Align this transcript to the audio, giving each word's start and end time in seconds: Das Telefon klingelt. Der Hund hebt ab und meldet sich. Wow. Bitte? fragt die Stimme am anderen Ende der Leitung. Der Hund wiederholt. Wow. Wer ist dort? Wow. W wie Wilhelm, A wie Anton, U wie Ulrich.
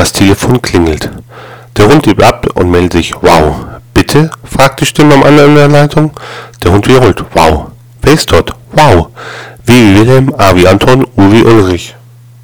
Das 0.00 0.14
Telefon 0.14 0.62
klingelt. 0.62 1.10
Der 1.76 1.86
Hund 1.86 2.06
hebt 2.06 2.22
ab 2.22 2.46
und 2.54 2.70
meldet 2.70 2.94
sich. 2.94 3.12
Wow. 3.20 3.66
Bitte? 3.92 4.30
fragt 4.44 4.80
die 4.80 4.86
Stimme 4.86 5.12
am 5.12 5.22
anderen 5.24 5.50
Ende 5.50 5.60
der 5.60 5.68
Leitung. 5.68 6.12
Der 6.64 6.72
Hund 6.72 6.88
wiederholt. 6.88 7.22
Wow. 7.34 7.66
Wer 8.00 8.14
ist 8.14 8.32
dort? 8.32 8.54
Wow. 8.72 9.08
W 9.66 9.74
wie 9.74 9.98
Wilhelm, 9.98 10.34
A 10.38 10.56
wie 10.56 10.66
Anton, 10.66 11.04
U 11.18 11.30
wie 11.30 11.42
Ulrich. 11.42 11.94